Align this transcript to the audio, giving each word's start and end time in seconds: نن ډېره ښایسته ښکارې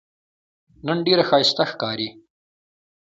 نن 0.85 0.97
ډېره 1.05 1.23
ښایسته 1.29 1.63
ښکارې 1.71 2.07